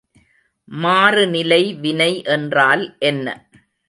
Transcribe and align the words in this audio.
மாறுநிலை 0.67 1.73
வினை 1.81 2.23
என்றால் 2.27 2.83
என்ன? 3.01 3.27